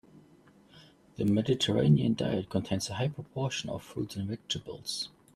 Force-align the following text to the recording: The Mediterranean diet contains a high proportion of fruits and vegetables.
The 1.17 1.25
Mediterranean 1.25 2.15
diet 2.15 2.49
contains 2.49 2.89
a 2.89 2.95
high 2.95 3.09
proportion 3.09 3.69
of 3.69 3.83
fruits 3.83 4.15
and 4.15 4.27
vegetables. 4.29 5.09